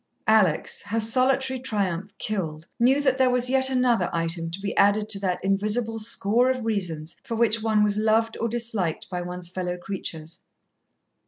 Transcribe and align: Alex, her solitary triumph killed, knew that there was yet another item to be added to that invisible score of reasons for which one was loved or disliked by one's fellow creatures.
Alex, 0.25 0.81
her 0.87 0.99
solitary 0.99 1.59
triumph 1.59 2.11
killed, 2.17 2.65
knew 2.79 2.99
that 2.99 3.19
there 3.19 3.29
was 3.29 3.51
yet 3.51 3.69
another 3.69 4.09
item 4.11 4.49
to 4.49 4.59
be 4.59 4.75
added 4.75 5.07
to 5.07 5.19
that 5.19 5.37
invisible 5.43 5.99
score 5.99 6.49
of 6.49 6.65
reasons 6.65 7.15
for 7.23 7.35
which 7.35 7.61
one 7.61 7.83
was 7.83 7.99
loved 7.99 8.35
or 8.41 8.47
disliked 8.47 9.07
by 9.11 9.21
one's 9.21 9.51
fellow 9.51 9.77
creatures. 9.77 10.39